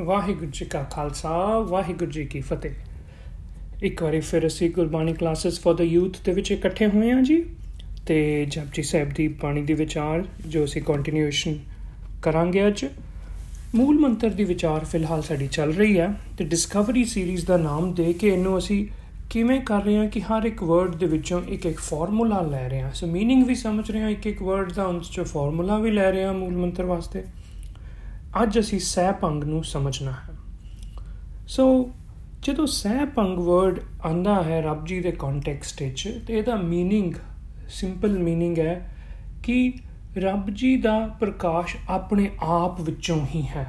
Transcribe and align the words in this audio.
ਵਾਹਿਗੁਰੂ 0.00 0.50
ਜੀ 0.52 0.64
ਕਾ 0.64 0.82
ਖਾਲਸਾ, 0.82 1.58
ਵਾਹਿਗੁਰੂ 1.58 2.10
ਜੀ 2.10 2.24
ਕੀ 2.24 2.40
ਫਤਿਹ। 2.40 2.70
ਇੱਕ 3.82 4.02
ਵਾਰੀ 4.02 4.20
ਫਿਰ 4.20 4.46
ਅਸੀਂ 4.46 4.70
Gurbani 4.70 5.12
classes 5.12 5.60
for 5.60 5.76
the 5.76 5.80
youth 5.80 6.16
ਦੇ 6.24 6.32
ਵਿੱਚ 6.32 6.52
ਇਕੱਠੇ 6.52 6.86
ਹੋਏ 6.86 7.10
ਹਾਂ 7.10 7.22
ਜੀ। 7.22 7.44
ਤੇ 8.06 8.44
ਜਪਜੀ 8.44 8.82
ਸਾਹਿਬ 8.82 9.08
ਦੀ 9.08 9.28
ਬਾਣੀ 9.28 9.62
ਦੇ 9.62 9.74
ਵਿਚਾਰ, 9.74 10.24
ਜੋ 10.46 10.64
ਅਸੀਂ 10.64 10.82
ਕੰਟੀਨਿਊਸ਼ਨ 10.82 11.58
ਕਰਾਂਗੇ 12.22 12.66
ਅੱਜ। 12.66 12.86
ਮੂਲ 13.74 13.98
ਮੰਤਰ 13.98 14.30
ਦੀ 14.30 14.44
ਵਿਚਾਰ 14.44 14.84
ਫਿਲਹਾਲ 14.84 15.22
ਸਾਡੀ 15.22 15.46
ਚੱਲ 15.46 15.72
ਰਹੀ 15.72 15.98
ਹੈ 15.98 16.14
ਤੇ 16.38 16.44
ਡਿਸਕਵਰੀ 16.44 17.04
ਸੀਰੀਜ਼ 17.04 17.46
ਦਾ 17.46 17.56
ਨਾਮ 17.56 17.94
ਦੇ 17.94 18.12
ਕੇ 18.12 18.28
ਇਹਨੂੰ 18.28 18.58
ਅਸੀਂ 18.58 18.86
ਕਿਵੇਂ 19.30 19.60
ਕਰ 19.60 19.82
ਰਹੇ 19.82 19.96
ਹਾਂ 19.96 20.06
ਕਿ 20.06 20.20
ਹਰ 20.20 20.44
ਇੱਕ 20.44 20.62
ਵਰਡ 20.62 20.94
ਦੇ 20.94 21.06
ਵਿੱਚੋਂ 21.06 21.42
ਇੱਕ 21.42 21.66
ਇੱਕ 21.66 21.78
ਫਾਰਮੂਲਾ 21.78 22.40
ਲੈ 22.40 22.68
ਰਹੇ 22.68 22.80
ਹਾਂ। 22.80 22.92
ਸੋ 22.94 23.06
मीनिंग 23.06 23.44
ਵੀ 23.46 23.54
ਸਮਝ 23.54 23.90
ਰਹੇ 23.90 24.00
ਹਾਂ, 24.00 24.10
ਇੱਕ 24.10 24.26
ਇੱਕ 24.26 24.42
ਵਰਡ 24.42 24.72
ਦਾ 24.72 24.84
ਉਸ 24.84 25.10
ਚੋਂ 25.10 25.24
ਫਾਰਮੂਲਾ 25.24 25.78
ਵੀ 25.78 25.90
ਲੈ 25.90 26.10
ਰਹੇ 26.10 26.24
ਹਾਂ 26.24 26.34
ਮੂਲ 26.34 26.56
ਮੰਤਰ 26.56 26.84
ਵਾਸਤੇ। 26.84 27.24
ਅੱਜ 28.43 28.59
ਅਸੀਂ 28.59 28.79
ਸਹਿਪੰਗ 28.79 29.43
ਨੂੰ 29.43 29.63
ਸਮਝਣਾ 29.63 30.11
ਹੈ 30.11 30.33
ਸੋ 31.47 31.89
ਜਦੋਂ 32.41 32.65
ਸਹਿਪੰਗ 32.67 33.39
ਵਰਡ 33.39 33.79
ਆਂਦਾ 34.05 34.43
ਹੈ 34.43 34.61
ਰੱਬ 34.61 34.85
ਜੀ 34.85 34.99
ਦੇ 34.99 35.11
ਕੰਟੈਕਸਟ 35.11 35.81
ਵਿੱਚ 35.83 36.23
ਤੇ 36.27 36.37
ਇਹਦਾ 36.37 36.53
मीनिंग 36.53 37.13
ਸਿੰਪਲ 37.69 38.17
मीनिंग 38.17 38.59
ਹੈ 38.59 38.95
ਕਿ 39.43 39.73
ਰੱਬ 40.17 40.49
ਜੀ 40.49 40.75
ਦਾ 40.77 41.07
ਪ੍ਰਕਾਸ਼ 41.19 41.75
ਆਪਣੇ 41.89 42.29
ਆਪ 42.41 42.81
ਵਿੱਚੋਂ 42.81 43.25
ਹੀ 43.35 43.41
ਹੈ 43.41 43.67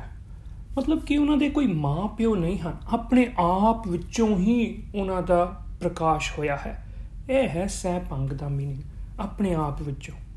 ਮਤਲਬ 0.79 1.01
ਕਿ 1.01 1.17
ਉਹਨਾਂ 1.17 1.37
ਦੇ 1.37 1.49
ਕੋਈ 1.51 1.67
ਮਾਂ 1.67 2.09
ਪਿਓ 2.09 2.35
ਨਹੀਂ 2.35 2.59
ਹਨ 2.59 2.77
ਆਪਣੇ 2.93 3.27
ਆਪ 3.39 3.89
ਵਿੱਚੋਂ 3.89 4.29
ਹੀ 4.39 4.83
ਉਹਨਾਂ 4.95 5.23
ਦਾ 5.23 5.45
ਪ੍ਰਕਾਸ਼ 5.81 6.39
ਹੋਇਆ 6.39 6.57
ਹੈ 6.57 6.87
ਇਹ 7.31 7.49
ਹੈ 7.49 7.67
ਸਹਿਪੰਗ 7.67 8.31
ਦਾ 8.31 8.47
मीनिंग 8.47 9.21
ਆਪਣੇ 9.21 9.55
ਆਪ 9.55 9.83
ਵਿੱਚੋਂ 9.83 10.28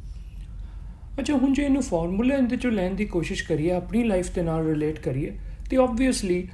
ਅੱਛਾ, 1.19 1.35
ਹੁਣ 1.35 1.53
ਜੇ 1.53 1.63
ਇਹਨੂੰ 1.63 1.83
ਫਾਰਮੂਲਾ 1.83 2.35
ਇਹਦੇ 2.35 2.57
ਚੋਂ 2.57 2.71
ਲੈਣ 2.71 2.95
ਦੀ 2.95 3.05
ਕੋਸ਼ਿਸ਼ 3.05 3.45
ਕਰੀਏ, 3.45 3.71
ਆਪਣੀ 3.71 4.05
ਲਾਈਫ 4.05 4.35
ਦੇ 4.35 4.43
ਨਾਲ 4.43 4.67
ਰਿਲੇਟ 4.67 4.99
ਕਰੀਏ, 4.99 5.39
ਤੇ 5.71 5.77
ਆਬਵੀਅਸਲੀ 5.77 6.49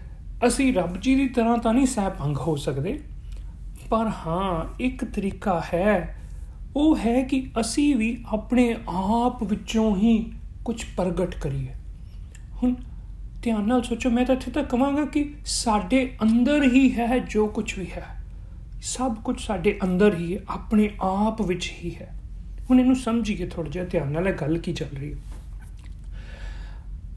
ਅਸੀਂ 0.47 0.73
ਰੱਬ 0.75 1.01
ਜੀ 1.01 1.15
ਦੀ 1.15 1.29
ਤਰ੍ਹਾਂ 1.29 1.59
ਤਾਂ 1.59 1.75
ਨਹੀਂ 1.75 1.87
ਸਹਿਪੰਗ 1.87 2.37
ਹੋ 2.37 2.57
ਸਕਦੇ, 2.57 3.01
ਪਰ 3.91 4.11
ਹਾਂ, 4.27 4.77
ਇੱਕ 4.81 5.05
ਤਰੀਕਾ 5.05 5.63
ਹੈ। 5.75 6.15
ਉਹ 6.77 6.97
ਹੈ 6.97 7.23
ਕਿ 7.23 7.51
ਅਸੀਂ 7.61 7.97
ਵੀ 7.97 8.25
ਆਪਣੇ 8.33 8.77
ਆਪ 8.89 9.43
ਵਿੱਚੋਂ 9.43 9.97
ਹੀ 9.97 10.33
ਕੁਝ 10.65 10.85
ਪ੍ਰਗਟ 10.97 11.35
ਕਰੀਏ। 11.35 11.69
ਹੁਣ 12.63 12.75
ਧਿਆਨ 13.43 13.69
ਨਾਲ 13.69 13.83
ਸੋਚੋ, 13.83 14.11
ਮੈਂ 14.11 14.25
ਤਾਂ 14.25 14.35
ਇੱਥੇ 14.35 14.51
ਤੱਕ 14.51 14.71
ਕਹਾਂਗਾ 14.71 15.05
ਕਿ 15.05 15.35
ਸਾਡੇ 15.47 16.17
ਅੰਦਰ 16.23 16.63
ਹੀ 16.63 16.93
ਹੈ, 16.93 17.19
ਜੋ 17.19 17.47
ਕੁਝ 17.47 17.79
ਵੀ 17.79 17.87
ਹੈ। 17.97 18.07
ਸਭ 18.83 19.15
ਕੁਝ 19.15 19.41
ਸਾਡੇ 19.41 19.79
ਅੰਦਰ 19.85 20.15
ਹੀ 20.15 20.37
ਹੈ, 20.37 20.43
ਆਪਣੇ 20.49 20.91
ਆਪ 21.01 21.43
ਵਿੱਚ 21.43 21.73
ਹੀ 21.85 21.95
ਹੈ। 21.95 22.15
ਹੁਣ 22.71 22.81
ਇਹਨੂੰ 22.81 22.97
ਸਮਝੀਏ 22.97 23.47
ਥੋੜਾ 23.47 23.71
ਜਿਹਾ, 23.71 23.85
ਧਿਆਨ 23.85 24.13
ਨਾਲ 24.13 24.29
ਇਹ 24.29 24.33
ਗੱਲ 24.33 24.59
ਕੀ 24.59 24.73
ਚੱਲ 24.73 24.97
ਰਹੀ 24.97 25.13
ਹੈ। 25.13 25.17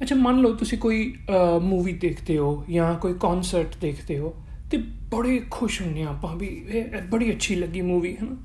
ਅੱਛਾ, 0.02 0.16
ਮੰਨ 0.16 0.40
ਲਓ 0.42 0.54
ਤੁਸੀਂ 0.56 0.78
ਕੋਈ 0.78 1.14
ਮੂਵੀ 1.62 1.94
ਦੇਖਦੇ 1.94 2.38
ਹੋ 2.38 2.64
ਜਾਂ 2.70 2.94
ਕੋਈ 3.00 3.14
ਕਨਸਰਟ 3.22 3.76
ਦੇਖਦੇ 3.82 4.18
ਹੋ 4.20 4.34
ਤੇ 4.72 4.78
ਬੜੇ 5.12 5.42
ਖੁਸ਼ 5.52 5.82
ਹੁੰਨੇ 5.82 6.04
ਆਪਾਂ 6.04 6.36
ਵੀ 6.36 6.48
ਇਹ 6.70 7.02
ਬੜੀ 7.12 7.32
ਅੱਛੀ 7.32 7.56
ਲੱਗੀ 7.56 7.82
ਮੂਵੀ 7.82 8.16
ਹੈ 8.16 8.22
ਨਾ 8.22 8.36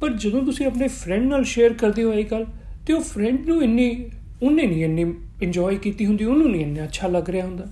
ਪਰ 0.00 0.12
ਜਦੋਂ 0.14 0.42
ਤੁਸੀਂ 0.42 0.66
ਆਪਣੇ 0.66 0.88
ਫਰੈਂਡ 0.88 1.26
ਨਾਲ 1.26 1.44
ਸ਼ੇਅਰ 1.44 1.72
ਕਰਦੇ 1.72 2.02
ਹੋ 2.04 2.12
ਇਹ 2.12 2.24
ਗੱਲ, 2.24 2.44
ਤੇ 2.86 2.92
ਉਹ 2.92 3.00
ਫਰੈਂਡ 3.02 3.46
ਨੂੰ 3.48 3.62
ਇੰਨੀ, 3.62 4.10
ਉਹਨੇ 4.42 4.66
ਨਹੀਂ 4.66 4.84
ਇੰਨੀ 4.84 5.04
ਇੰਜੋਏ 5.42 5.76
ਕੀਤੀ 5.76 6.06
ਹੁੰਦੀ, 6.06 6.24
ਉਹਨੂੰ 6.24 6.50
ਨਹੀਂ 6.50 6.60
ਇੰਨਾ 6.62 6.84
ਅੱਛਾ 6.84 7.08
ਲੱਗ 7.08 7.30
ਰਿਹਾ 7.30 7.46
ਹੁੰਦਾ। 7.46 7.66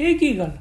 ਇਹ 0.00 0.18
ਕੀ 0.18 0.36
ਗੱਲ? 0.38 0.56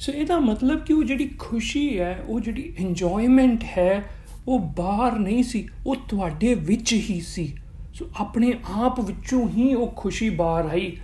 ਸੋ 0.00 0.12
ਇਹਦਾ 0.12 0.38
ਮਤਲਬ 0.40 0.84
ਕਿ 0.84 0.92
ਉਹ 0.92 1.02
ਜਿਹੜੀ 1.04 1.28
ਖੁਸ਼ੀ 1.38 1.98
ਹੈ, 1.98 2.24
ਉਹ 2.28 2.40
ਜਿਹੜੀ 2.40 2.72
ਇੰਜੋਇਮੈਂਟ 2.78 3.64
ਹੈ 3.76 4.04
ਉਹ 4.48 4.58
ਬਾਹਰ 4.58 5.18
ਨਹੀਂ 5.18 5.42
ਸੀ, 5.42 5.68
ਉਹ 5.86 5.96
ਤੁਹਾਡੇ 5.96 6.54
ਵਿੱਚ 6.54 6.92
ਹੀ 6.92 7.20
ਸੀ। 7.20 7.56
ਸੋ 7.94 8.10
ਆਪਣੇ 8.16 8.52
ਆਪ 8.70 9.00
ਵਿੱਚੋਂ 9.00 9.48
ਹੀ 9.48 9.74
ਉਹ 9.74 9.92
ਖੁਸ਼ੀ 9.96 10.30
ਬਾਹਰ 10.30 10.64
ਆਈ। 10.64 10.96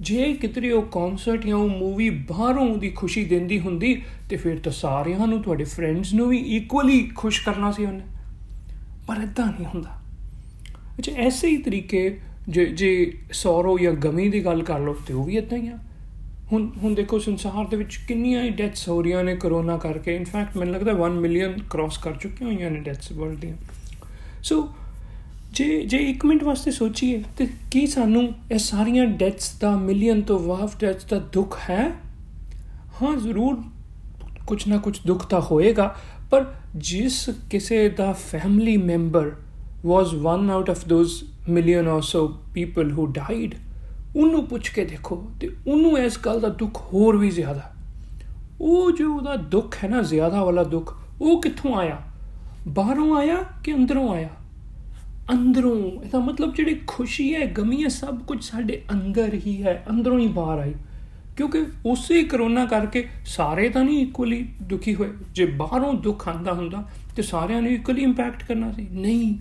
ਜੇ 0.00 0.32
ਕਿਤਰੀ 0.32 0.70
ਉਹ 0.70 0.82
ਕਨਸਰਟ 0.82 1.46
ਜਾਂ 1.46 1.56
ਉਹ 1.56 1.68
ਮੂਵੀ 1.68 2.10
ਬਾਹਰੋਂ 2.10 2.76
ਦੀ 2.76 2.90
ਖੁਸ਼ੀ 2.90 3.24
ਦਿੰਦੀ 3.24 3.60
ਹੁੰਦੀ, 3.60 4.02
ਤੇ 4.30 4.36
ਫਿਰ 4.36 4.58
ਤਾਂ 4.58 4.72
ਸਾਰਿਆਂ 4.72 5.26
ਨੂੰ, 5.26 5.42
ਤੁਹਾਡੇ 5.42 5.64
ਫਰੈਂਡਸ 5.64 6.14
ਨੂੰ 6.14 6.28
ਵੀ 6.28 6.38
ਇਕੁਅਲੀ 6.38 7.10
ਖੁਸ਼ 7.14 7.44
ਕਰਨਾ 7.44 7.72
ਸੀ 7.72 7.84
ਉਹਨੇ। 7.84 8.04
ਪਰ 9.06 9.16
ਇਦਾਂ 9.22 9.46
ਨਹੀਂ 9.46 9.64
ਹੁੰਦਾ। 9.64 9.90
ਅੱਛਾ, 10.98 11.12
ਐਸੇ 11.12 11.48
ਹੀ 11.48 11.56
ਤਰੀਕੇ 11.56 12.20
ਜੇ 12.48 12.64
ਜੇ 12.64 13.18
ਸੌਰੋ 13.32 13.78
ਜਾਂ 13.78 13.92
ਗਮੀ 13.92 14.28
ਦੀ 14.28 14.44
ਗੱਲ 14.44 14.62
ਕਰ 14.62 14.78
ਲਓ, 14.78 14.96
ਤੇ 15.06 15.14
ਉਹ 15.14 15.24
ਵੀ 15.24 15.36
ਇਦਾਂ 15.36 15.58
ਹੀ 15.58 15.68
ਆ। 15.68 15.78
ਹੁਣ 16.52 16.70
ਹੁਣ 16.82 16.94
ਦੇਖੋ 16.94 17.18
ਸੰਸਾਰ 17.18 17.66
ਦੇ 17.66 17.76
ਵਿੱਚ 17.76 17.96
ਕਿੰਨੀਆਂ 17.96 18.42
ਹੀ 18.42 18.50
ਡੈਥਸ 18.50 18.88
ਹੋ 18.88 19.02
ਰਹੀਆਂ 19.02 19.24
ਨੇ 19.24 19.36
ਕਰੋਨਾ 19.36 19.76
ਕਰਕੇ। 19.76 20.16
ਇਨਫੈਕਟ 20.16 20.56
ਮੈਨੂੰ 20.56 20.74
ਲੱਗਦਾ 20.74 20.92
1 20.92 21.20
ਮਿਲੀਅਨ 21.20 21.58
ਕ੍ਰਾਸ 21.70 21.98
ਕਰ 21.98 22.12
ਚੁੱਕੀਆਂ 22.12 22.52
ਹੋਈਆਂ 22.52 22.70
ਨੇ 22.70 22.80
ਡੈਥਸ 22.80 23.12
ਵਰਲਡ 23.12 23.38
ਦੀਆਂ। 23.38 23.56
ਸੋ 24.42 24.68
ਜੇ 25.52 25.84
ਜੇ 25.84 25.98
1 25.98 26.26
ਮਿੰਟ 26.26 26.44
ਵਾਸਤੇ 26.44 26.70
ਸੋਚੀਏ, 26.70 27.22
ਤੇ 27.36 27.48
ਕੀ 27.70 27.86
ਸਾਨੂੰ 27.86 28.34
ਇਹ 28.52 28.58
ਸਾਰੀਆਂ 28.58 29.06
ਡੈਥਸ 29.06 29.58
ਦਾ 29.60 29.76
ਮਿਲੀਅਨ 29.76 30.22
ਤੋਂ 30.22 30.38
ਵਾਫ 30.38 30.80
ਡੈਥਸ 30.80 31.04
ਦਾ 31.04 31.18
ਦੁੱਖ 31.18 31.58
ਹੈ? 31.70 31.92
ਹਾਂ, 33.02 33.16
ਜ਼ਰੂਰ 33.16 33.62
ਕੁਝ 34.46 34.68
ਨਾ 34.68 34.76
ਕੁਝ 34.76 34.98
ਦੁੱਖ 35.06 35.26
ਤਾਂ 35.26 35.40
ਹੋਏਗਾ, 35.40 35.96
ਪਰ 36.30 36.54
ਜਿਸ 36.76 37.30
ਕਿਸੇ 37.50 37.88
ਦਾ 37.88 38.12
family 38.12 38.76
member 38.76 39.32
was 39.86 40.08
one 40.22 40.48
out 40.50 40.68
of 40.72 40.80
those 40.90 41.12
million 41.48 41.88
or 41.90 42.00
so 42.04 42.20
people 42.54 42.88
who 42.94 43.04
died 43.18 43.52
ਉਹਨੂੰ 44.16 44.46
ਪੁੱਛ 44.46 44.68
ਕੇ 44.68 44.84
ਦੇਖੋ 44.84 45.30
ਤੇ 45.40 45.56
ਉਹਨੂੰ 45.66 45.98
ਇਸ 45.98 46.18
ਗੱਲ 46.18 46.40
ਦਾ 46.40 46.48
ਦੁੱਖ 46.48 46.78
ਹੋਰ 46.92 47.16
ਵੀ 47.16 47.30
ਜ਼ਿਆਦਾ। 47.30 47.72
ਉਹ 48.60 48.92
ਜੋ 48.92 49.16
ਉਹਦਾ 49.16 49.36
ਦੁੱਖ 49.36 49.84
ਹੈ 49.84 49.88
ਨਾ, 49.88 50.02
ਜ਼ਿਆਦਾ 50.02 50.44
ਵਾਲਾ 50.44 50.64
ਦੁੱਖ, 50.64 50.98
ਉਹ 51.20 51.42
ਕਿੱਥੋਂ 51.42 51.74
ਆਇਆ? 51.74 51.98
ਬਾਹਰੋਂ 52.68 53.16
ਆਇਆ 53.16 53.36
ਕਿ 53.64 53.74
ਅੰਦਰੋਂ 53.74 54.14
ਆਇਆ? 54.14 54.28
ਅੰਦਰੋਂ। 55.32 55.90
ਇਹਦਾ 55.90 56.18
ਮਤਲਬ 56.18 56.54
ਜਿਹੜੀ 56.54 56.80
ਖੁਸ਼ੀ 56.86 57.34
ਹੈ, 57.34 57.46
ਗਮੀ 57.46 57.84
ਹੈ, 57.84 57.88
ਸਭ 57.88 58.18
ਕੁਝ 58.18 58.44
ਸਾਡੇ 58.44 58.82
ਅੰਦਰ 58.92 59.34
ਹੀ 59.34 59.62
ਹੈ, 59.62 59.84
ਅੰਦਰੋਂ 59.90 60.18
ਹੀ 60.18 60.26
ਬਾਹਰ 60.26 60.58
ਆਈ। 60.58 60.74
ਕਿਉਂਕਿ 61.36 61.66
ਉਸੇ 61.86 62.22
ਕਰੋਨਾ 62.22 62.66
ਕਰਕੇ 62.66 63.08
ਸਾਰੇ 63.26 63.68
ਤਾਂ 63.68 63.84
ਨਹੀਂ 63.84 64.06
ਇਕੁਅਲੀ 64.06 64.48
ਦੁਖੀ 64.62 64.94
ਹੋਏ। 64.94 65.10
ਜੇ 65.32 65.46
ਬਾਹਰੋਂ 65.46 65.94
ਦੁੱਖ 65.94 66.28
ਆਂਦਾ 66.28 66.52
ਹੁੰਦਾ, 66.52 66.88
ਤੇ 67.16 67.22
ਸਾਰਿਆਂ 67.22 67.62
ਨੂੰ 67.62 67.70
ਇਕੁਅਲੀ 67.70 68.02
ਇੰਪੈਕਟ 68.02 68.42
ਕਰਨਾ 68.42 68.72
ਸੀ। 68.72 68.88
ਨਹੀਂ। 68.90 69.38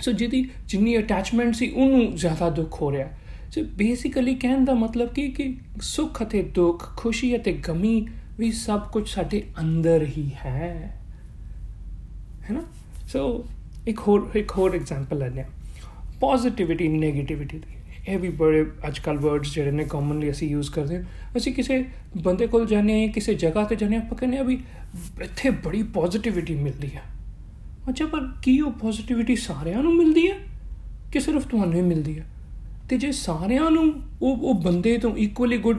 ਸੋ 0.00 0.12
ਜਿਹਦੀ 0.12 0.50
ਜਿੰਨੀ 0.66 0.98
ਅਟੈਚਮੈਂਟ 0.98 1.54
ਸੀ, 1.54 1.70
ਉਹਨੂੰ 1.70 2.16
ਜ਼ਿਆਦਾ 2.16 2.50
ਦੁੱਖ 2.50 2.82
ਹੋ 2.82 2.92
ਰਿਹਾ। 2.92 3.08
ਸੋ 3.54 3.62
ਬੇਸਿਕਲੀ 3.62 4.34
ਕਹਿਣ 4.34 4.64
ਦਾ 4.64 4.74
ਮਤਲਬ 4.74 5.08
ਕੀ, 5.08 5.30
ਕਿ 5.30 5.56
ਸੁੱਖ 5.80 6.22
ਅਤੇ 6.22 6.42
ਦੁੱਖ, 6.42 6.96
ਖੁਸ਼ੀ 6.96 7.36
ਅਤੇ 7.36 7.52
ਗਮੀ 7.52 8.06
ਵੀ 8.38 8.52
ਸਭ 8.52 8.80
ਕੁਝ 8.80 9.08
ਸਾਡੇ 9.08 9.42
ਅੰਦਰ 9.60 10.06
ਹੀ 10.18 10.30
ਹੈ। 10.46 11.00
ਹੈ 12.50 12.52
ਨਾ 12.52 12.62
ਸੋ 13.08 13.44
ਇੱਕ 13.88 13.98
ਹੋਰ 13.98 14.30
ਇੱਕ 14.36 14.50
ਹੋਰ 14.50 14.74
ਐਗਜ਼ਾਮਪਲ 14.74 15.18
ਲੈਂਦੇ 15.18 15.40
ਆ 15.40 15.44
ਪੋਜ਼ਿਟਿਵਿਟੀ 16.20 16.88
ਨੈਗੇਟਿਵਿਟੀ 16.88 17.58
ਦੀ। 17.58 17.74
ਇਹ 18.08 18.18
ਵੀ 18.18 18.28
ਬੜੇ 18.28 18.66
ਅੱਜਕੱਲ 18.88 19.16
ਵਰਡਸ 19.16 19.54
ਜਿਹੜੇ 19.54 19.70
ਨੇ 19.70 19.84
ਕਾਮਨਲੀ 19.84 20.30
ਅਸੀਂ 20.30 20.48
ਯੂਜ਼ 20.48 20.70
ਕਰਦੇ 20.70 20.96
ਹਾਂ। 20.96 21.04
ਅਸੀਂ 21.36 21.54
ਕਿਸੇ 21.54 21.84
ਬੰਦੇ 22.22 22.46
ਕੋਲ 22.46 22.66
ਜਾਂਦੇ 22.66 23.06
ਹਾਂ 23.06 23.12
ਕਿਸੇ 23.12 23.34
ਜਗ੍ਹਾ 23.34 23.64
ਤੇ 23.64 23.76
ਜਾਂਦੇ 23.76 23.96
ਆਪਾਂ 23.96 24.18
ਕਹਿੰਦੇ 24.18 24.38
ਆ 24.38 24.42
ਵੀ 24.42 24.62
ਇੱਥੇ 25.22 25.50
ਬੜੀ 25.50 25.82
ਪੋਜ਼ਿਟਿਵਿਟੀ 25.82 26.54
ਮਿਲਦੀ 26.54 26.94
ਹੈ। 26.94 27.02
ਅੱਛਾ, 27.88 28.06
ਪਰ 28.06 28.20
ਕੀ 28.42 28.60
ਉਹ 28.60 28.72
ਪੋਜ਼ਿਟਿਵਿਟੀ 28.72 29.36
ਸਾਰਿਆਂ 29.36 29.82
ਨੂੰ 29.82 29.96
ਮਿਲਦੀ 29.96 30.30
ਹੈ 30.30 30.38
ਕਿ 31.12 31.20
ਸਿਰਫ 31.20 31.46
ਤੁਹਾਨੂੰ 31.46 31.74
ਹੀ 31.74 31.82
ਮਿਲਦੀ 31.82 32.18
ਹੈ? 32.18 32.33
ਤੇ 32.88 32.96
ਜੇ 32.98 33.12
ਸਾਰਿਆਂ 33.12 33.70
ਨੂੰ 33.70 34.02
ਉਹ 34.22 34.36
ਉਹ 34.36 34.54
ਬੰਦੇ 34.54 34.98
ਤੋਂ 34.98 35.16
ਇਕੁਅਲੀ 35.16 35.58
ਗੁੱਡ 35.58 35.78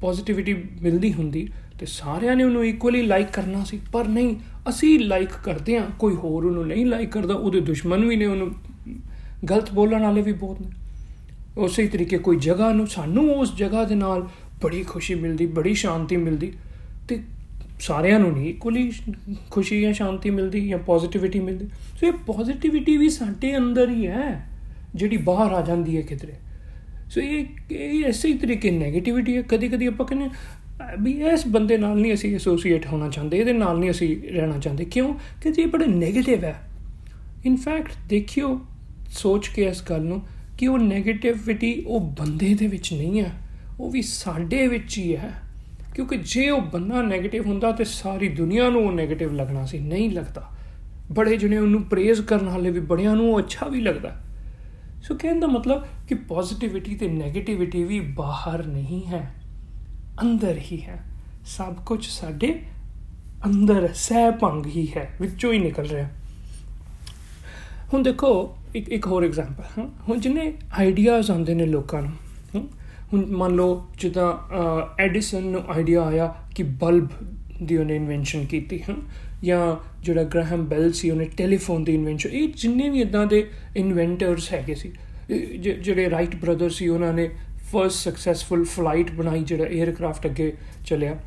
ਪੋਜ਼ਿਟਿਵਿਟੀ 0.00 0.54
ਮਿਲਦੀ 0.82 1.12
ਹੁੰਦੀ, 1.12 1.48
ਤੇ 1.78 1.86
ਸਾਰਿਆਂ 1.86 2.36
ਨੇ 2.36 2.44
ਉਹਨੂੰ 2.44 2.66
ਇਕੁਅਲੀ 2.66 3.02
ਲਾਈਕ 3.02 3.26
ਕਰਨਾ 3.32 3.64
ਸੀ। 3.64 3.80
ਪਰ 3.92 4.08
ਨਹੀਂ, 4.08 4.36
ਅਸੀਂ 4.68 5.00
ਲਾਈਕ 5.00 5.28
ਕਰਦੇ 5.44 5.76
ਆ 5.76 5.86
ਕੋਈ 5.98 6.14
ਹੋਰ 6.14 6.44
ਉਹਨੂੰ 6.44 6.66
ਨਹੀਂ 6.66 6.86
ਲਾਈਕ 6.86 7.10
ਕਰਦਾ, 7.10 7.34
ਉਹਦੇ 7.34 7.60
ਦੁਸ਼ਮਣ 7.60 8.04
ਵੀ 8.04 8.16
ਨੇ 8.16 8.26
ਉਹਨੂੰ। 8.26 8.54
ਗਲਤ 9.50 9.72
ਬੋਲਣ 9.72 10.02
ਵਾਲੇ 10.02 10.22
ਵੀ 10.22 10.32
ਬਹੁਤ 10.32 10.60
ਨੇ। 10.60 10.68
ਉਸੇ 11.58 11.86
ਤਰੀਕੇ 11.88 12.18
ਕੋਈ 12.18 12.36
ਜਗ੍ਹਾ 12.36 12.72
ਨੂੰ, 12.72 12.86
ਸਾਨੂੰ 12.86 13.34
ਉਸ 13.34 13.56
ਜਗ੍ਹਾ 13.56 13.84
ਦੇ 13.84 13.94
ਨਾਲ 13.94 14.28
ਬੜੀ 14.62 14.82
ਖੁਸ਼ੀ 14.82 15.14
ਮਿਲਦੀ, 15.14 15.46
ਬੜੀ 15.46 15.74
ਸ਼ਾਂਤੀ 15.74 16.16
ਮਿਲਦੀ। 16.16 16.52
ਤੇ 17.08 17.22
ਸਾਰਿਆਂ 17.80 18.20
ਨੂੰ 18.20 18.32
ਨਹੀਂ 18.32 18.50
ਇਕੁਅਲੀ 18.50 18.92
ਖੁਸ਼ੀ 19.50 19.80
ਜਾਂ 19.80 19.92
ਸ਼ਾਂਤੀ 19.92 20.30
ਮਿਲਦੀ 20.30 20.68
ਜਾਂ 20.68 20.78
ਪੋਜ਼ਿਟਿਵਿਟੀ 20.78 21.40
ਮਿਲਦੀ। 21.40 21.66
ਸੋ 22.00 22.06
ਇਹ 22.06 22.12
ਪੋਜ਼ਿਟਿਵਿਟੀ 22.12 22.96
ਵੀ 22.96 23.08
ਸਾਡੇ 23.08 23.56
ਅੰਦਰ 23.56 23.88
ਹੀ 23.88 24.06
ਹੈ। 24.06 24.57
ਜਿਹੜੀ 24.94 25.16
ਬਾਹਰ 25.16 25.52
ਆ 25.52 25.60
ਜਾਂਦੀ 25.62 25.96
ਹੈ 25.96 26.02
ਕਿਧਰੇ। 26.02 26.32
ਸੋ 27.10 27.20
ਇਹ 27.20 27.46
ਇਹ 27.72 28.04
ਇਸੇ 28.04 28.34
ਤਰੀਕੇ 28.34 28.78
네ਗੇਟਿਵਿਟੀ 28.78 29.36
ਹੈ। 29.36 29.42
ਕਦੀ 29.42 29.68
ਕਦੀ 29.68 29.86
ਆਪਾਂ 29.86 30.06
ਕਹਿੰਦੇ 30.06 30.28
ਵੀ 31.00 31.10
ਇਸ 31.10 31.46
ਬੰਦੇ 31.48 31.76
ਨਾਲ 31.76 32.00
ਨਹੀਂ 32.00 32.14
ਅਸੀਂ 32.14 32.34
ਐਸੋਸੀਏਟ 32.34 32.86
ਹੋਣਾ 32.86 33.08
ਚਾਹੁੰਦੇ, 33.08 33.38
ਇਹਦੇ 33.38 33.52
ਨਾਲ 33.52 33.78
ਨਹੀਂ 33.78 33.90
ਅਸੀਂ 33.90 34.32
ਰਹਿਣਾ 34.32 34.58
ਚਾਹੁੰਦੇ। 34.58 34.84
ਕਿਉਂ? 34.84 35.14
ਕਿਉਂਕਿ 35.42 35.62
ਇਹ 35.62 35.66
ਬੜਾ 35.66 35.84
네ਗੇਟਿਵ 35.84 36.44
ਹੈ 36.44 36.60
ਇਨਫੈਕਟ 37.46 37.90
ਦੇਖਿਓ, 38.08 38.60
ਸੋਚ 39.08 39.48
ਕੇ 39.48 39.64
ਇਸ 39.64 39.82
ਗੱਲ 39.90 40.00
ਨੂੰ 40.00 40.22
ਕਿ 40.58 40.66
ਉਹ 40.66 40.78
네ਗੇਟਿਵਿਟੀ 40.78 41.84
ਉਹ 41.86 42.00
ਬੰਦੇ 42.00 42.54
ਦੇ 42.54 42.66
ਵਿੱਚ 42.66 42.92
ਨਹੀਂ 42.92 43.20
ਹੈ। 43.20 43.32
ਉਹ 43.80 43.90
ਵੀ 43.90 44.02
ਸਾਡੇ 44.02 44.66
ਵਿੱਚ 44.66 44.98
ਹੀ 44.98 45.16
ਹੈ। 45.16 45.32
ਕਿਉਂਕਿ 45.94 46.16
ਜੇ 46.16 46.50
ਉਹ 46.50 46.60
ਬੰਦਾ 46.60 47.00
네ਗੇਟਿਵ 47.00 47.46
ਹੁੰਦਾ 47.46 47.72
ਤੇ 47.72 47.84
ਸਾਰੀ 47.84 48.28
ਦੁਨੀਆ 48.28 48.68
ਨੂੰ 48.68 48.86
ਉਹ 48.86 48.92
네ਗੇਟਿਵ 48.92 49.34
ਲੱਗਣਾ 49.34 49.66
ਸੀ, 49.66 49.78
ਨਹੀਂ 49.78 50.10
ਲੱਗਦਾ। 50.10 50.50
ਬੜੇ 51.12 51.36
ਜਣੇ 51.36 51.58
ਉਹਨੂੰ 51.58 51.82
ਪ੍ਰੇਜ਼ 51.82 52.22
ਕਰਨ 52.22 52.46
ਵਾਲੇ 52.46 52.70
ਵੀ, 52.70 52.80
ਬੜਿਆਂ 52.80 53.16
ਨੂੰ 53.16 53.38
ਅੱਛਾ 53.38 53.68
ਵੀ 53.68 53.80
ਲੱਗਦਾ। 53.80 54.22
ਸੋ 55.02 55.14
ਕਹਿਣ 55.14 55.40
ਦਾ 55.40 55.46
ਮਤਲਬ 55.46 55.84
ਕਿ 56.08 56.14
ਪੋਜ਼ਿਟਿਵਿਟੀ 56.28 56.94
ਤੇ 56.94 57.08
네ਗੇਟਿਵਿਟੀ 57.08 57.82
ਵੀ 57.84 58.00
ਬਾਹਰ 58.16 58.66
ਨਹੀਂ 58.66 59.02
ਹੈ 59.06 59.22
ਅੰਦਰ 60.22 60.58
ਹੀ 60.62 60.80
ਹੈ 60.80 61.02
ਸਭ 61.46 61.74
ਕੁਝ 61.84 62.04
ਸਾਡੇ 62.06 62.54
ਅੰਦਰ 63.46 63.88
ਸਹਿ 63.94 64.30
ਭੰਗ 64.30 64.66
ਹੀ 64.66 64.86
ਹੈ 64.96 65.10
ਵਿੱਚੋਂ 65.20 65.52
ਹੀ 65.52 65.58
ਨਿਕਲ 65.58 65.86
ਰਿਹਾ 65.86 66.08
ਹੁਣ 67.92 68.02
ਦੇਖੋ 68.02 68.30
ਇੱਕ 68.74 68.88
ਇੱਕ 68.88 69.06
ਹੋਰ 69.06 69.24
ਐਗਜ਼ਾਮਪਲ 69.24 69.88
ਹੁਣ 70.08 70.18
ਜਿੰਨੇ 70.18 70.52
ਆਈਡੀਆਜ਼ 70.78 71.30
ਆਉਂਦੇ 71.30 71.54
ਨੇ 71.54 71.66
ਲੋਕਾਂ 71.66 72.02
ਨੂੰ 72.02 72.62
ਹੁਣ 73.12 73.24
ਮੰਨ 73.26 73.54
ਲਓ 73.54 73.82
ਜਿੱਦਾਂ 73.98 74.32
ਐਡੀਸਨ 74.98 75.44
ਨੂੰ 75.44 75.62
ਆਈਡੀਆ 75.68 76.02
ਆਇਆ 76.02 76.34
ਕਿ 76.56 76.62
ਬਲਬ 76.62 77.08
ਦੀ 77.62 77.76
ਉਹਨੇ 77.76 77.96
ਇਨਵੈਂਸ਼ਨ 77.96 78.44
ਕੀਤੀ 78.46 78.80
ਹੈ 78.82 78.94
ਜਾਂ 79.44 79.76
ਜਿਹੜਾ 80.02 80.22
ਗ੍ਰਾਹਮ 80.24 80.64
ਬੈਲ 80.66 80.92
ਸੀ, 80.92 81.10
ਉਹਨੇ 81.10 81.24
ਟੈਲੀਫੋਨ 81.36 81.84
ਦੀ 81.84 81.94
ਇਨਵੈਂਸ਼ਨ 81.94 82.30
ਇਹ 82.30 82.48
ਜਿੰਨੇ 82.56 82.88
ਵੀ 82.90 83.00
ਇਦਾਂ 83.00 83.26
ਦੇ 83.26 83.46
ਇਨਵੈਂਟਰਸ 83.76 84.52
ਹੈਗੇ 84.52 84.74
ਸੀ 84.74 84.92
ਜਿਹੜੇ 85.58 86.08
ਰਾਈਟ 86.10 86.36
ਬ੍ਰਦਰ 86.36 86.70
ਸੀ, 86.70 86.88
ਉਹਨਾਂ 86.88 87.12
ਨੇ 87.12 87.28
ਫਰਸਟ 87.72 88.08
ਸਕਸੈਸਫੁਲ 88.08 88.64
ਫਲਾਈਟ 88.64 89.10
ਬਣਾਈ, 89.12 89.42
ਜਿਹੜਾ 89.44 89.64
에ਅਰਕ੍ਰਾਫਟ 89.66 90.26
ਅੱਗੇ 90.26 90.52
ਚੱਲਿਆ। 90.86 91.18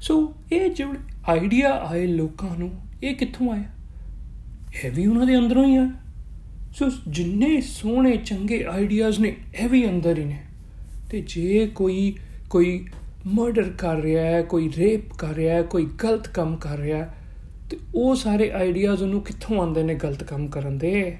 ਸੋ 0.00 0.34
ਇਹ 0.52 0.70
ਜਿਹੜੇ 0.70 0.98
ਆਈਡੀਆ 1.28 1.70
ਆਏ 1.80 2.06
ਲੋਕਾਂ 2.06 2.56
ਨੂੰ, 2.58 2.70
ਇਹ 3.02 3.14
ਕਿੱਥੋਂ 3.14 3.52
ਆਇਆ? 3.52 3.64
ਇਹ 4.84 4.90
ਵੀ 4.90 5.06
ਉਹਨਾਂ 5.06 5.26
ਦੇ 5.26 5.36
ਅੰਦਰੋਂ 5.36 5.66
ਹੀ 5.66 5.76
ਆ। 5.76 5.90
ਸੋ 6.72 6.90
ਜਿੰਨੇ 7.08 7.60
ਸੋਹਣੇ, 7.60 8.16
ਚੰਗੇ 8.16 8.64
ਆਈਡੀਆਜ਼ 8.64 9.20
ਨੇ, 9.20 9.36
ਇਹ 9.60 9.68
ਵੀ 9.68 9.88
ਅੰਦਰ 9.88 10.18
ਹੀ 10.18 10.24
ਨੇ। 10.24 10.38
ਤੇ 11.10 11.20
ਜੇ 11.26 11.66
ਕੋਈ 11.74 12.14
ਕੋਈ 12.50 12.86
ਮਰਡਰ 13.26 13.70
ਕਰ 13.78 13.96
ਰਿਹਾ 13.96 14.24
ਹੈ, 14.24 14.42
ਕੋਈ 14.42 14.70
ਰੇਪ 14.76 15.12
ਕਰ 15.12 15.34
ਰਿਹਾ 15.34 15.54
ਹੈ, 15.54 15.62
ਕੋਈ 15.62 15.86
ਗਲਤ 16.04 16.28
ਕੰਮ 16.28 16.56
ਕਰ 16.56 16.78
ਰਿਹਾ 16.78 16.98
ਹੈ 16.98 17.14
ਤੇ 17.74 17.80
ਉਹ 17.94 18.14
ਸਾਰੇ 18.14 18.50
ਆਈਡੀਆਜ਼ 18.50 19.02
ਉਹਨੂੰ 19.02 19.20
ਕਿੱਥੋਂ 19.20 19.58
ਆਉਂਦੇ 19.58 19.82
ਨੇ 19.82 19.94
ਗਲਤ 19.94 20.22
ਕੰਮ 20.24 20.46
ਕਰਨ 20.48 20.76
ਦੇ? 20.78 21.16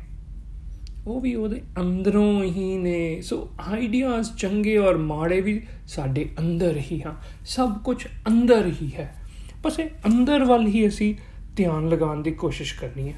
ਉਹ 1.06 1.20
ਵੀ 1.20 1.34
ਉਹਦੇ 1.34 1.60
ਅੰਦਰੋਂ 1.80 2.44
ਹੀ 2.44 2.76
ਨੇ। 2.78 3.20
ਸੋ 3.22 3.48
ਆਈਡੀਆਜ਼ 3.60 4.30
ਚੰਗੇ 4.36 4.76
ਔਰ 4.78 4.96
ਮਾੜੇ 4.96 5.40
ਵੀ 5.40 5.60
ਸਾਡੇ 5.86 6.28
ਅੰਦਰ 6.38 6.76
ਹੀ 6.92 7.00
ਹਾਂ। 7.06 7.14
ਸਭ 7.46 7.72
ਕੁਝ 7.84 8.06
ਅੰਦਰ 8.28 8.70
ਹੀ 8.82 8.90
ਹੈ। 8.98 9.14
ਬਸ 9.62 9.80
ਇਹ 9.80 9.90
ਅੰਦਰ 10.06 10.44
ਵੱਲ 10.44 10.66
ਹੀ 10.66 10.86
ਅਸੀਂ 10.88 11.14
ਧਿਆਨ 11.56 11.88
ਲਗਾਉਣ 11.88 12.22
ਦੀ 12.22 12.30
ਕੋਸ਼ਿਸ਼ 12.30 12.74
ਕਰਨੀ 12.74 13.08
ਹੈ। 13.08 13.14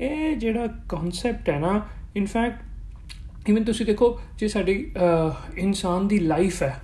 ਇਹ 0.00 0.36
ਜਿਹੜਾ 0.36 0.66
ਕਨਸੈਪਟ 0.88 1.50
ਹੈ 1.50 1.58
ਨਾ 1.58 1.80
ਇਨਫੈਕਟ 2.16 3.48
ਇਵਨ 3.48 3.64
ਤੁਸੀਂ 3.64 3.86
ਦੇਖੋ, 3.86 4.20
ਜੇ 4.38 4.48
ਸਾਡੀ 4.48 4.92
ਇਨਸਾਨ 5.56 6.08
ਦੀ 6.08 6.18
ਲਾਈਫ 6.18 6.62
ਹੈ 6.62 6.76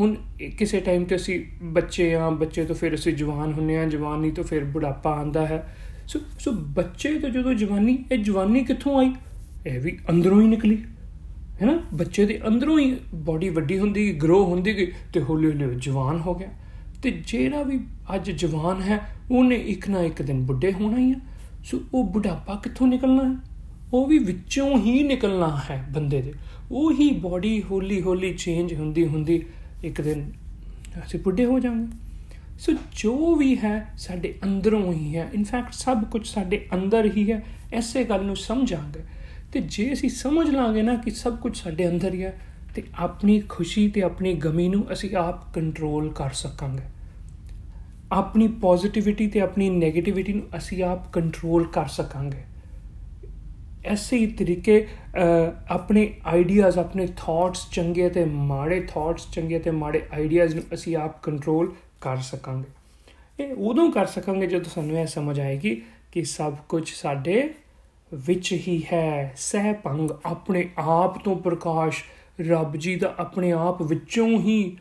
ਹੁਣ 0.00 0.14
ਕਿਸੇ 0.58 0.80
ਟਾਈਮ 0.80 1.04
ਤੇ 1.04 1.16
ਅਸੀਂ 1.16 1.44
ਬੱਚੇ 1.62 2.14
ਆ 2.14 2.30
ਬੱਚੇ 2.30 2.64
ਤੋਂ 2.64 2.76
ਫਿਰ 2.76 2.94
ਅਸੀਂ 2.94 3.12
ਜਵਾਨ 3.12 3.52
ਹੁੰਨੇ 3.52 3.76
ਆ 3.76 3.84
ਜਵਾਨੀ 3.84 4.30
ਤੋਂ 4.30 4.44
ਫਿਰ 4.44 4.64
ਬੁਢਾਪਾ 4.64 5.10
ਆਂਦਾ 5.10 5.46
ਹੈ। 5.46 5.76
ਸੋ 6.08 6.20
ਸੋ 6.40 6.52
ਬੱਚੇ 6.52 7.18
ਤੋਂ 7.18 7.30
ਜਦੋਂ 7.30 7.54
ਜਵਾਨੀ, 7.54 8.04
ਇਹ 8.12 8.18
ਜਵਾਨੀ 8.18 8.64
ਕਿੱਥੋਂ 8.64 8.98
ਆਈ? 8.98 9.12
ਇਹ 9.66 9.80
ਵੀ 9.80 9.98
ਅੰਦਰੋਂ 10.10 10.42
ਹੀ 10.42 10.46
ਨਿਕਲੀ। 10.46 10.78
ਹੈ 11.62 11.66
ਨਾ? 11.66 11.80
ਬੱਚੇ 11.94 12.26
ਦੇ 12.26 12.40
ਅੰਦਰੋਂ 12.48 12.78
ਹੀ 12.78 12.96
ਬਾਡੀ 13.14 13.48
ਵੱਡੀ 13.48 13.78
ਹੁੰਦੀ 13.78 14.12
ਗਰੋ 14.12 14.44
ਹੁੰਦੀ 14.44 14.76
ਗਈ 14.76 14.92
ਤੇ 15.12 15.22
ਹੌਲੀ 15.22 15.46
ਹੌਲੀ 15.46 15.74
ਜਵਾਨ 15.78 16.18
ਹੋ 16.18 16.34
ਗਿਆ। 16.34 16.48
ਤੇ 17.02 17.10
ਜਿਹੜਾ 17.26 17.62
ਵੀ 17.62 17.80
ਅੱਜ 18.14 18.30
ਜਵਾਨ 18.30 18.82
ਹੈ, 18.82 19.00
ਉਹਨੇ 19.30 19.56
ਇੱਕ 19.56 19.88
ਨਾ 19.88 20.00
ਇੱਕ 20.00 20.22
ਦਿਨ 20.22 20.40
ਬੁੱਢੇ 20.40 20.72
ਹੋਣਾ 20.72 20.98
ਹੀ 20.98 21.10
ਹੈ 21.10 21.20
ਸੋ 21.64 21.80
ਉਹ 21.94 22.04
ਬੁਢਾਪਾ 22.04 22.54
ਕਿੱਥੋਂ 22.54 22.86
ਨਿਕਲਣਾ 22.86 23.32
ਹੈ? 23.32 23.36
ਉਹ 23.92 24.06
ਵੀ 24.06 24.18
ਵਿੱਚੋਂ 24.18 24.78
ਹੀ 24.78 25.02
ਨਿਕਲਣਾ 25.02 25.60
ਹੈ 25.70 25.86
ਬੰਦੇ 25.90 26.22
ਦੇ। 26.22 26.32
ਉਹ 26.70 26.92
ਹੀ 26.92 27.12
ਬਾਡੀ 27.12 27.62
ਹੌਲੀ 27.70 28.02
ਹੌਲੀ 28.02 28.34
ਚੇਂਜ 28.34 28.74
ਹੁੰਦੀ 28.74 29.06
ਹੁੰਦੀ 29.06 29.42
ਇੱਕ 29.84 30.00
ਦਿਨ 30.00 30.32
ਅਸੀਂ 31.06 31.20
ਬੁੱਢੇ 31.20 31.44
ਹੋ 31.44 31.58
ਜਾਵਾਂਗੇ। 31.58 31.92
ਸੋ 32.58 32.72
ਜੋ 32.96 33.36
ਵੀ 33.36 33.58
ਹੈ, 33.58 33.88
ਸਾਡੇ 33.98 34.38
ਅੰਦਰੋਂ 34.44 34.92
ਹੀ 34.92 35.16
ਹੈ। 35.16 35.30
ਇਨਫੈਕਟ 35.34 35.72
ਸਭ 35.72 36.04
ਕੁਝ 36.04 36.26
ਸਾਡੇ 36.26 36.66
ਅੰਦਰ 36.74 37.10
ਹੀ 37.16 37.32
ਹੈ। 37.32 37.42
ਐਸੇ 37.72 38.04
ਗੱਲ 38.04 38.24
ਨੂੰ 38.24 38.36
ਸਮਝਾਂਗੇ। 38.36 39.00
ਤੇ 39.52 39.60
ਜੇ 39.60 39.92
ਅਸੀਂ 39.92 40.08
ਸਮਝ 40.08 40.50
ਲਾਂਗੇ 40.50 40.82
ਨਾ 40.82 40.94
ਕਿ 40.94 41.10
ਸਭ 41.10 41.36
ਕੁਝ 41.36 41.58
ਸਾਡੇ 41.58 41.88
ਅੰਦਰ 41.88 42.14
ਹੀ 42.14 42.24
ਹੈ, 42.24 42.40
ਤੇ 42.74 42.82
ਆਪਣੀ 42.98 43.40
ਖੁਸ਼ੀ 43.40 43.88
ਤੇ 43.88 44.02
ਆਪਣੀ 44.02 44.34
ਗਮੀ 44.34 44.68
ਨੂੰ 44.68 44.92
ਅਸੀਂ 44.92 45.16
ਆਪ 45.16 45.54
ਕੰਟਰੋਲ 45.54 46.12
ਕਰ 46.12 46.30
ਸਕਾਂਗੇ। 46.30 46.82
ਆਪਣੀ 48.12 48.48
ਪੋਜ਼ਿਟਿਵਿਟੀ 48.48 49.26
ਤੇ 49.26 49.40
ਆਪਣੀ 49.40 49.86
네ਗੇਟਿਵਿਟੀ 49.86 50.32
ਨੂੰ 50.32 50.46
ਅਸੀਂ 50.56 50.84
ਆਪ 50.84 51.12
ਕੰਟਰੋਲ 51.12 51.66
ਕਰ 51.66 51.86
ਸਕਾਂਗੇ। 51.86 52.51
ਐਸੇ 53.84 54.16
ਹੀ 54.16 54.26
ਤਰੀਕੇ 54.26 54.86
ਆਪਣੇ 55.70 56.08
ਆਈਡੀਆਜ਼ 56.26 56.78
ਆਪਣੇ 56.78 57.06
ਥਾਟਸ 57.16 57.66
ਚੰਗੇ 57.70 58.08
ਤੇ 58.08 58.24
ਮਾੜੇ 58.24 58.80
ਥਾਟਸ 58.90 59.30
ਚੰਗੇ 59.32 59.58
ਤੇ 59.58 59.70
ਮਾੜੇ 59.70 60.02
ਆਈਡੀਆਜ਼ 60.12 60.54
ਨੂੰ 60.54 60.64
ਅਸੀਂ 60.74 60.96
ਆਪ 60.96 61.22
ਕੰਟਰੋਲ 61.22 61.74
ਕਰ 62.00 62.16
ਸਕਾਂਗੇ। 62.16 63.44
ਇਹ 63.44 63.52
ਉਦੋਂ 63.52 63.90
ਕਰ 63.92 64.06
ਸਕਾਂਗੇ 64.06 64.46
ਜਦੋਂ 64.46 64.70
ਸਾਨੂੰ 64.70 64.98
ਇਹ 64.98 65.06
ਸਮਝ 65.06 65.38
ਆਏਗੀ 65.40 65.74
ਕਿ 66.12 66.24
ਸਭ 66.24 66.54
ਕੁਝ 66.68 66.88
ਸਾਡੇ 66.88 67.42
ਵਿੱਚ 68.14 68.52
ਹੀ 68.52 68.82
ਹੈ। 68.92 69.34
ਸਹਿ 69.36 69.72
ਪੰਗ 69.74 70.10
ਆਪਣੇ 70.24 70.68
ਆਪ 70.78 71.18
ਤੋਂ 71.24 71.36
ਪ੍ਰਕਾਸ਼, 71.36 72.02
ਰੱਬ 72.40 72.76
ਜੀ 72.76 72.96
ਦਾ 72.96 73.14
ਆਪਣੇ 73.18 73.52
ਆਪ 73.52 73.82
ਵਿੱਚੋਂ 73.82 74.28
ਹੀ 74.28 74.76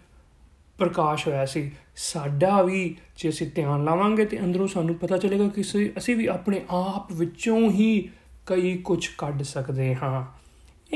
ਪ੍ਰਕਾਸ਼ 0.80 1.27
ਹੋਇਆ 1.27 1.45
ਸੀ। 1.45 1.71
ਸਾਡਾ 1.95 2.62
ਵੀ 2.62 2.95
ਜੇ 3.18 3.30
ਅਸੀਂ 3.30 3.48
ਧਿਆਨ 3.56 3.83
ਲਾਵਾਂਗੇ 3.83 4.25
ਤੇ 4.25 4.39
ਅੰਦਰੋਂ 4.39 4.68
ਸਾਨੂੰ 4.68 4.95
ਪਤਾ 4.95 5.18
ਚੱਲੇਗਾ 5.18 5.48
ਕਿ 5.48 5.62
ਅਸੀਂ 5.98 6.15
ਵੀ 6.15 6.25
ਆਪਣੇ 6.25 6.62
ਆਪ 6.69 7.12
ਵਿੱਚੋਂ 7.12 7.69
ਹੀ 7.69 8.09
ਕਈ 8.47 8.77
ਕੁਝ 8.79 9.06
ਕੱਢ 9.19 9.43
ਸਕਦੇ 9.43 9.94
ਹਾਂ 9.94 10.25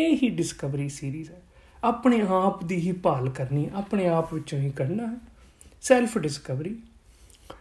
ਇਹ 0.00 0.16
ਹੀ 0.22 0.28
ਡਿਸਕਵਰੀ 0.28 0.88
ਸੀਰੀਜ਼ 0.88 1.30
ਹੈ 1.30 1.42
ਆਪਣੇ 1.84 2.20
ਆਪ 2.28 2.64
ਦੀ 2.64 2.76
ਹੀ 2.76 2.92
ਭਾਲ 2.92 3.28
ਕਰਨੀ 3.30 3.70
ਆਪਣੇ 3.74 4.08
ਆਪ 4.08 4.34
ਵਿੱਚੋਂ 4.34 4.58
ਹੀ 4.58 4.70
ਕਰਨਾ 4.70 5.06
ਹੈ 5.06 5.16
ਸੈਲਫ 5.82 6.18
ਡਿਸਕਵਰੀ 6.18 6.76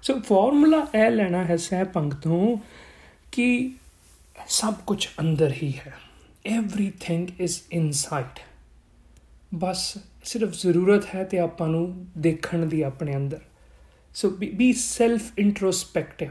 ਸੋ 0.02 0.20
ਫਾਰਮੂਲਾ 0.20 0.86
ਇਹ 0.96 1.10
ਲੈਣਾ 1.12 1.44
ਹੈ 1.44 1.56
ਸਹਿ 1.56 1.84
ਪੰਗ 1.84 2.14
ਤੋਂ 2.14 2.58
ਕਿ 3.31 3.72
ਸਭ 4.48 4.74
ਕੁਝ 4.88 5.08
ਅੰਦਰ 5.20 5.54
ਹੀ 5.64 5.74
ਹੈ 5.74 5.94
एवरीथिंग 6.58 7.28
ਇਜ਼ 7.40 7.60
ਇਨਸਾਈਡ 7.72 8.40
ਬਸ 9.56 9.98
ਸਿਰਫ 10.24 10.54
ਜ਼ਰੂਰਤ 10.54 11.16
ਹੈ 11.16 11.24
ਤੇ 11.24 11.40
ਆਪਾਂ 11.40 11.68
ਨੂੰ 11.68 12.06
ਦੇਖਣ 12.18 12.66
ਦੀ 12.66 12.81
ਆਪਣੇ 12.81 13.16
ਅੰਦਰ 13.16 13.40
ਸੋ 14.16 14.30
ਬੀ 14.30 14.74
ਸੈਲਫ 14.74 15.31
ਇੰਟਰੋਸਪੈਕਟਿਵ 15.40 16.30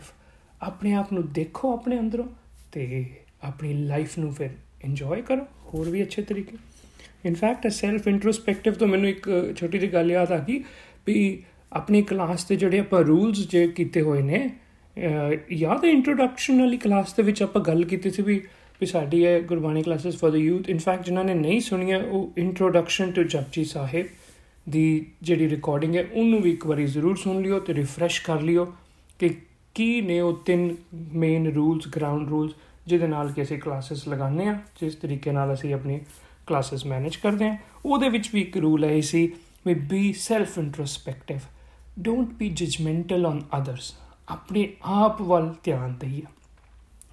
ਆਪਣੇ 0.62 0.94
ਆਪ 0.94 1.12
ਨੂੰ 1.12 1.32
ਦੇਖੋ 1.32 1.72
ਆਪਣੇ 1.72 1.98
ਅੰਦਰੋਂ 1.98 2.26
ਤੇ 2.72 3.04
ਆਪਣੀ 3.43 3.73
ਲਾਈਫ 3.73 4.17
ਨੂੰ 4.19 4.33
ਫਿਰ 4.33 4.49
ਇੰਜੋਏ 4.83 5.21
ਕਰੋ, 5.21 5.45
ਹੋਰ 5.73 5.89
ਵੀ 5.89 6.03
ਅੱਛੇ 6.03 6.21
ਤਰੀਕੇ। 6.21 6.57
ਇਨਫੈਕਟ 7.25 7.67
ਸੈਲਫ 7.67 8.07
ਇੰਟਰੋਸਪੈਕਟਿਵ 8.07 8.73
ਤੋਂ 8.73 8.87
ਮੈਨੂੰ 8.87 9.09
ਇੱਕ 9.09 9.29
ਛੋਟੀ 9.57 9.79
ਜਿਹੀ 9.79 9.91
ਗੱਲ 9.93 10.11
ਯਾਦ 10.11 10.31
ਆ 10.31 10.37
ਗਈ 10.37 10.63
ਵੀ 11.07 11.43
ਆਪਣੀ 11.71 12.01
ਕਲਾਸ 12.01 12.43
ਤੇ 12.43 12.55
ਜਿਹੜੇ 12.55 12.79
ਆਪਾਂ 12.79 13.03
ਰੂਲਸ 13.03 13.47
ਜੇ 13.49 13.67
ਕੀਤੇ 13.67 14.01
ਹੋਏ 14.01 14.21
ਨੇ 14.21 14.49
ਯਾਦ 15.51 15.85
ਹੈ 15.85 15.89
ਇੰਟਰੋਡਕਸ਼ਨ 15.89 16.59
ਵਾਲੀ 16.59 16.77
ਕਲਾਸ 16.77 17.13
ਦੇ 17.13 17.23
ਵਿੱਚ 17.23 17.41
ਆਪਾਂ 17.43 17.61
ਗੱਲ 17.61 17.83
ਕੀਤੀ 17.83 18.09
ਸੀ 18.09 18.23
ਵੀ 18.23 18.41
ਵੀ 18.81 18.85
ਸਾਡੀ 18.85 19.25
ਹੈ 19.25 19.39
Gurbani 19.41 19.81
classes 19.83 20.15
for 20.17 20.31
the 20.31 20.35
youth 20.35 20.69
in fact 20.69 21.05
ਜਿਨ੍ਹਾਂ 21.05 21.23
ਨੇ 21.25 21.33
ਨਹੀਂ 21.33 21.59
ਸੁਣੀਆਂ, 21.59 21.99
ਉਹ 21.99 22.33
ਇੰਟਰੋਡਕਸ਼ਨ 22.37 23.11
ਟੂ 23.11 23.23
ਜਪਜੀ 23.23 23.63
ਸਾਹਿਬ 23.65 24.07
ਦੀ 24.67 25.05
ਜਿਹੜੀ 25.21 25.49
ਰਿਕਾਰਡਿੰਗ 25.49 25.95
ਹੈ, 25.95 26.05
ਉਹਨੂੰ 26.13 26.41
ਵੀ 26.41 26.51
ਇੱਕ 26.51 26.65
ਵਾਰੀ 26.67 26.85
ਜ਼ਰੂਰ 26.85 27.15
ਸੁਣ 27.15 27.41
ਲਿਓ 27.41 27.59
ਤੇ 27.59 27.73
ਰਿਫਰੈਸ਼ 27.73 28.21
ਕਰ 28.21 28.41
ਲਿਓ 28.41 28.65
ਕਿ 29.19 29.29
ਕੀ 29.75 30.01
ਨੇ 30.01 30.19
ਉਹ 30.21 30.41
ਤਿੰਨ 30.45 30.75
ਮੇਨ 31.13 31.47
ਰੂਲਸ 31.47 31.87
ਗਰਾਊਂਡ 31.87 32.27
ਰੂਲਸ 32.29 32.53
ਜਿਹਦੇ 32.87 33.07
ਨਾਲ 33.07 33.31
ਕਿ 33.31 33.41
ਅਸੀਂ 33.41 33.59
ਕਲਾਸਿਸ 33.59 34.07
ਲਗਾਉਂਦੇ 34.07 34.47
ਆ 34.47 34.59
ਜਿਸ 34.81 34.95
ਤਰੀਕੇ 34.95 35.31
ਨਾਲ 35.31 35.53
ਅਸੀਂ 35.53 35.73
ਆਪਣੀ 35.73 36.01
ਕਲਾਸਿਸ 36.47 36.85
ਮੈਨੇਜ 36.85 37.15
ਕਰਦੇ 37.15 37.47
ਆ 37.47 37.57
ਉਹਦੇ 37.85 38.09
ਵਿੱਚ 38.09 38.29
ਵੀ 38.33 38.41
ਇੱਕ 38.41 38.57
ਰੂਲ 38.57 38.83
ਹੈ 38.83 39.01
ਸੀ 39.01 39.31
we 39.65 39.73
be 39.73 40.13
self 40.13 40.57
introspective 40.57 41.37
don't 41.99 42.29
be 42.29 42.49
judgemental 42.49 43.25
on 43.25 43.41
others 43.57 43.95
ਆਪਣੇ 44.29 44.73
ਆਪ 44.83 45.21
ਵੱਲ 45.21 45.55
ਧਿਆਨ 45.63 45.95
ਦੇਈਏ। 45.99 46.21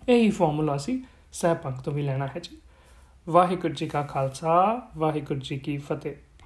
ਇਹੀ 0.09 0.31
ਫਾਰਮੂਲਾ 0.31 0.77
ਸੀ 0.77 1.05
ਸਹਿ 1.33 1.55
ਪੰਕ 1.55 1.81
ਤੋਂ 1.81 1.93
ਵੀ 1.93 2.03
ਲੈਣਾ 2.03 2.27
ਹੈ 2.27 2.41
ਜੀ। 2.43 2.57
ਵਾਹਿਗੁਰੂ 3.29 3.75
ਜੀ 3.75 3.89
ਕਾ 3.89 4.03
ਖਾਲਸਾ, 4.03 4.83
ਵਾਹਿਗੁਰੂ 4.97 5.41
ਜੀ 5.41 5.59
ਕੀ 5.59 5.77
ਫਤਿਹ। 5.77 6.15